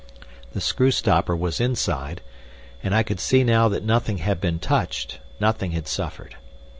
[0.53, 2.21] The screw stopper was inside,
[2.81, 6.37] and I could see now that nothing had been touched, nothing had suffered.